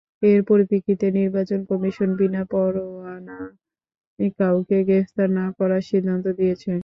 [0.21, 6.71] এর পরিপ্রেক্ষিতে নির্বাচন কমিশন বিনা পরোয়ানায় কাউকে গ্রেপ্তার না করার সিদ্ধান্ত দিয়েছে।